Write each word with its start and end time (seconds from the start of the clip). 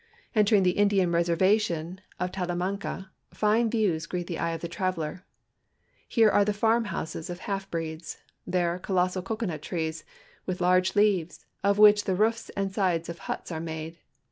Entering 0.33 0.63
the 0.63 0.79
Indian 0.81 1.11
reservation 1.11 2.01
of 2.19 2.31
Talamanca, 2.31 3.11
fine 3.35 3.69
views 3.69 4.07
greet 4.07 4.25
the 4.25 4.39
eye 4.39 4.49
of 4.49 4.61
the 4.61 4.67
traveler. 4.67 5.23
Here 6.07 6.27
are 6.31 6.43
the 6.43 6.53
farm 6.55 6.85
houses 6.85 7.29
of 7.29 7.41
half 7.41 7.69
lireeds; 7.69 8.17
there, 8.47 8.79
colossal 8.79 9.21
cocoanut 9.21 9.61
trees, 9.61 10.03
with 10.47 10.59
large 10.59 10.95
leaves, 10.95 11.45
of 11.63 11.77
which 11.77 12.05
the 12.05 12.15
roofs 12.15 12.49
and 12.57 12.73
sides 12.73 13.09
of 13.09 13.19
huts 13.19 13.51
are 13.51 13.59
made. 13.61 13.99